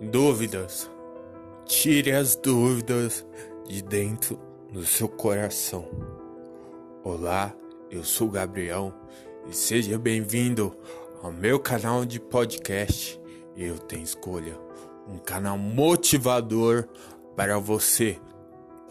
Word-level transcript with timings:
Dúvidas. 0.00 0.88
Tire 1.64 2.12
as 2.12 2.36
dúvidas 2.36 3.26
de 3.66 3.82
dentro 3.82 4.38
do 4.72 4.84
seu 4.84 5.08
coração. 5.08 5.88
Olá, 7.02 7.52
eu 7.90 8.04
sou 8.04 8.30
Gabriel 8.30 8.94
e 9.48 9.52
seja 9.52 9.98
bem-vindo 9.98 10.72
ao 11.20 11.32
meu 11.32 11.58
canal 11.58 12.04
de 12.04 12.20
podcast 12.20 13.20
Eu 13.56 13.76
Tenho 13.76 14.04
Escolha, 14.04 14.56
um 15.08 15.18
canal 15.18 15.58
motivador 15.58 16.86
para 17.34 17.58
você, 17.58 18.20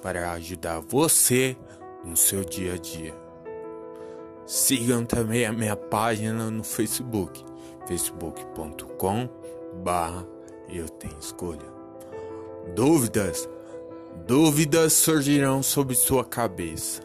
para 0.01 0.33
ajudar 0.33 0.81
você 0.81 1.55
no 2.03 2.17
seu 2.17 2.43
dia 2.43 2.73
a 2.73 2.77
dia. 2.77 3.15
Sigam 4.45 5.05
também 5.05 5.45
a 5.45 5.53
minha 5.53 5.77
página 5.77 6.51
no 6.51 6.65
Facebook, 6.65 7.45
facebook.com 7.87 9.29
barra 9.81 10.36
eu 10.69 10.87
tenho 10.89 11.17
escolha. 11.19 11.65
Dúvidas, 12.75 13.47
dúvidas 14.25 14.93
surgirão 14.93 15.63
sobre 15.63 15.95
sua 15.95 16.23
cabeça. 16.25 17.01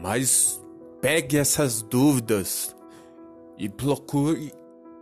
Mas 0.00 0.60
pegue 1.00 1.36
essas 1.36 1.82
dúvidas 1.82 2.74
e 3.58 3.68
procure 3.68 4.52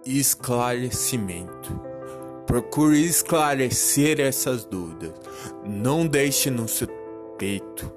esclarecimento. 0.04 1.80
Procure 2.46 3.04
esclarecer 3.04 4.20
essas 4.20 4.64
dúvidas. 4.64 5.12
Não 5.64 6.06
deixe 6.06 6.50
no 6.50 6.66
seu 6.66 6.88
peito 7.38 7.92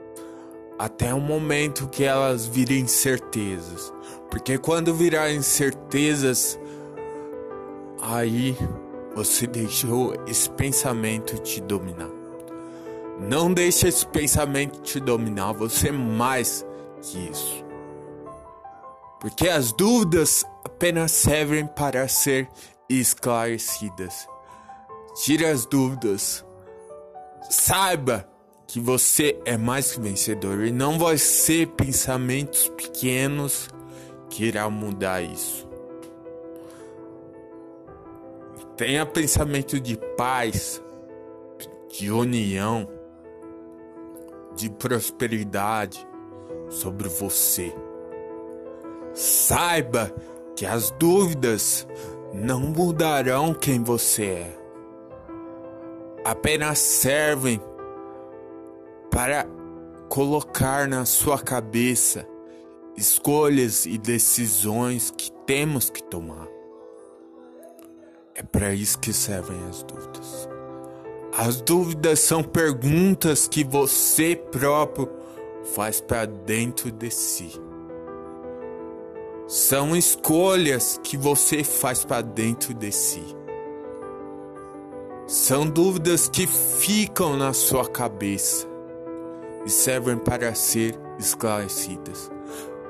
até 0.77 1.13
o 1.13 1.20
momento 1.20 1.88
que 1.88 2.03
elas 2.03 2.45
virem 2.45 2.88
certezas. 2.88 3.94
Porque 4.30 4.58
quando 4.58 4.94
virarem 4.94 5.41
certezas, 5.41 6.59
aí 8.02 8.58
você 9.15 9.45
deixou 9.45 10.13
esse 10.27 10.49
pensamento 10.49 11.38
te 11.39 11.61
dominar. 11.61 12.09
Não 13.19 13.53
deixe 13.53 13.88
esse 13.88 14.05
pensamento 14.08 14.81
te 14.81 14.99
dominar, 14.99 15.53
você 15.53 15.89
é 15.89 15.91
mais 15.91 16.66
que 17.02 17.17
isso. 17.30 17.63
Porque 19.19 19.47
as 19.47 19.71
dúvidas 19.71 20.44
apenas 20.66 21.11
servem 21.11 21.67
para 21.67 22.08
ser 22.08 22.49
esclarecidas. 22.89 24.27
Tire 25.23 25.45
as 25.45 25.66
dúvidas. 25.66 26.43
Saiba 27.49 28.27
que 28.66 28.80
você 28.80 29.39
é 29.45 29.58
mais 29.58 29.91
que 29.91 29.99
vencedor 29.99 30.66
e 30.66 30.71
não 30.71 30.97
vai 30.97 31.17
ser 31.17 31.67
pensamentos 31.67 32.69
pequenos 32.69 33.67
que 34.30 34.45
irão 34.45 34.71
mudar 34.71 35.21
isso. 35.21 35.70
Tenha 38.81 39.05
pensamento 39.05 39.79
de 39.79 39.95
paz, 40.17 40.81
de 41.87 42.09
união, 42.09 42.89
de 44.55 44.71
prosperidade 44.71 46.03
sobre 46.67 47.07
você. 47.07 47.71
Saiba 49.13 50.11
que 50.55 50.65
as 50.65 50.89
dúvidas 50.97 51.87
não 52.33 52.59
mudarão 52.59 53.53
quem 53.53 53.83
você 53.83 54.25
é. 54.25 54.59
Apenas 56.25 56.79
servem 56.79 57.61
para 59.11 59.45
colocar 60.09 60.87
na 60.87 61.05
sua 61.05 61.37
cabeça 61.37 62.27
escolhas 62.97 63.85
e 63.85 63.99
decisões 63.99 65.11
que 65.11 65.31
temos 65.45 65.87
que 65.87 66.02
tomar. 66.02 66.61
É 68.42 68.44
para 68.44 68.73
isso 68.73 68.97
que 68.97 69.14
servem 69.14 69.59
as 69.70 69.84
dúvidas. 69.84 70.50
As 71.38 71.61
dúvidas 71.61 72.20
são 72.22 72.42
perguntas 72.42 73.48
que 73.48 73.64
você 73.64 74.36
próprio 74.36 75.08
faz 75.75 76.02
para 76.02 76.26
dentro 76.26 76.92
de 76.92 77.11
si. 77.11 77.52
São 79.48 79.95
escolhas 79.95 80.99
que 81.04 81.15
você 81.15 81.64
faz 81.64 82.04
para 82.04 82.23
dentro 82.23 82.73
de 82.73 82.92
si. 82.92 83.23
São 85.27 85.67
dúvidas 85.67 86.27
que 86.27 86.48
ficam 86.48 87.38
na 87.38 87.54
sua 87.54 87.88
cabeça 87.88 88.65
e 89.67 89.70
servem 89.70 90.17
para 90.17 90.55
ser 90.55 90.99
esclarecidas. 91.20 92.32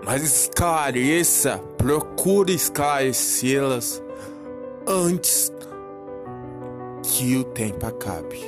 Mas 0.06 0.24
esclareça, 0.24 1.58
procure 1.78 2.54
esclarecê-las 2.54 4.02
antes 4.88 5.52
que 7.04 7.38
o 7.38 7.44
tempo 7.44 7.86
acabe. 7.86 8.40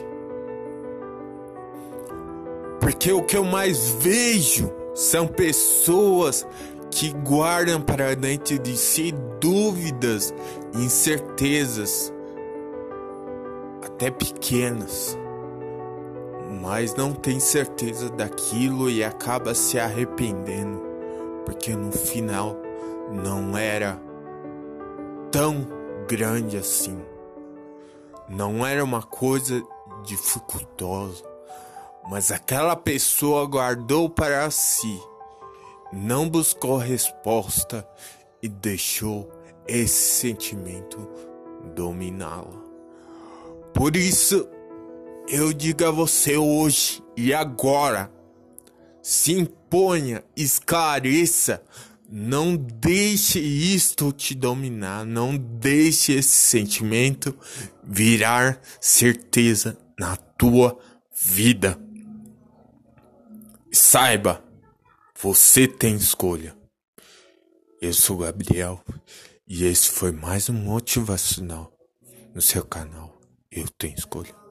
Porque 2.80 3.12
o 3.12 3.24
que 3.24 3.38
eu 3.38 3.44
mais 3.44 3.90
vejo 4.00 4.72
são 4.94 5.28
pessoas 5.28 6.46
que 6.92 7.12
guardam 7.12 7.82
para 7.82 8.16
dentro 8.16 8.60
de 8.60 8.78
si 8.78 9.14
dúvidas, 9.40 10.34
incertezas, 10.76 12.14
até 13.84 14.12
pequenas, 14.12 15.18
mas 16.62 16.96
não 16.96 17.14
tem 17.14 17.40
certeza 17.40 18.10
daquilo 18.10 18.90
e 18.90 19.04
acaba 19.04 19.56
se 19.56 19.80
arrependendo, 19.80 20.82
porque 21.46 21.76
no 21.76 21.92
final 21.92 22.56
não 23.12 23.58
era 23.58 24.00
tão 25.32 25.83
grande 26.08 26.58
assim. 26.58 26.98
Não 28.30 28.66
era 28.66 28.84
uma 28.84 29.02
coisa 29.04 29.62
dificultosa, 30.04 31.24
mas 32.10 32.32
aquela 32.32 32.76
pessoa 32.76 33.46
guardou 33.46 34.10
para 34.10 34.50
si, 34.52 35.02
não 35.92 36.30
buscou 36.30 36.78
resposta 36.78 37.88
e 38.42 38.48
deixou 38.48 39.30
esse 39.68 40.20
sentimento 40.22 41.08
dominá-la. 41.76 42.62
Por 43.74 43.96
isso, 43.96 44.48
eu 45.28 45.54
digo 45.54 45.86
a 45.86 45.92
você 45.92 46.38
hoje 46.38 47.04
e 47.16 47.34
agora: 47.34 48.12
se 49.02 49.34
imponha, 49.34 50.24
esclareça 50.36 51.64
não 52.10 52.56
deixe 52.56 53.40
isto 53.40 54.12
te 54.12 54.36
dominar, 54.36 55.06
não 55.06 55.38
deixe 55.38 56.14
esse 56.14 56.36
sentimento 56.36 57.36
virar 57.84 58.62
certeza 58.80 59.78
na 59.98 60.16
tua 60.16 60.80
vida. 61.14 61.80
Saiba, 63.72 64.44
você 65.20 65.68
tem 65.68 65.96
escolha. 65.96 66.56
Eu 67.82 67.94
sou 67.94 68.18
Gabriel 68.18 68.84
e 69.48 69.66
esse 69.66 69.90
foi 69.90 70.12
mais 70.12 70.50
um 70.50 70.54
motivacional 70.54 71.72
no 72.34 72.42
seu 72.42 72.64
canal. 72.64 73.20
Eu 73.52 73.68
tenho 73.70 73.96
escolha. 73.96 74.43